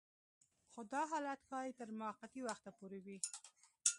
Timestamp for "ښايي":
1.47-1.71